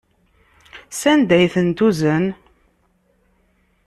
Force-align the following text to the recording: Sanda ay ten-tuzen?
Sanda 0.99 1.33
ay 1.37 1.47
ten-tuzen? 1.53 2.25